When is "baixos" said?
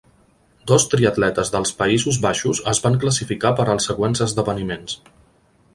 2.25-2.61